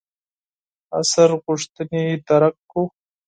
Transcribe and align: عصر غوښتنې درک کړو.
عصر 0.97 1.29
غوښتنې 1.43 2.03
درک 2.27 2.55
کړو. 2.69 2.83